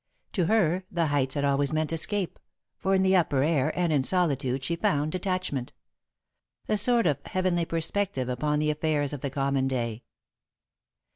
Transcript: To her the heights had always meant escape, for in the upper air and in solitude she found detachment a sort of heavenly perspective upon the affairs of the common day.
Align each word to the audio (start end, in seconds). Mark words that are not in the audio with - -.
To 0.33 0.47
her 0.47 0.83
the 0.89 1.05
heights 1.05 1.35
had 1.35 1.45
always 1.45 1.71
meant 1.71 1.93
escape, 1.93 2.39
for 2.79 2.95
in 2.95 3.03
the 3.03 3.15
upper 3.15 3.43
air 3.43 3.71
and 3.77 3.93
in 3.93 4.03
solitude 4.03 4.63
she 4.63 4.75
found 4.75 5.11
detachment 5.11 5.73
a 6.67 6.75
sort 6.75 7.05
of 7.05 7.23
heavenly 7.27 7.65
perspective 7.65 8.27
upon 8.27 8.57
the 8.57 8.71
affairs 8.71 9.13
of 9.13 9.21
the 9.21 9.29
common 9.29 9.67
day. 9.67 10.01